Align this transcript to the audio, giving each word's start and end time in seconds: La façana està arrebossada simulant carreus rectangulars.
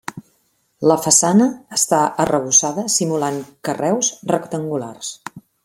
La 0.91 0.95
façana 1.03 1.47
està 1.77 1.99
arrebossada 2.25 2.87
simulant 2.95 3.39
carreus 3.69 4.11
rectangulars. 4.35 5.15